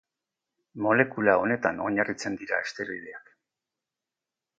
Molekula 0.85 1.35
honetan 1.41 1.83
oinarritzen 1.89 2.39
dira 2.41 2.63
esteroideak. 2.69 3.31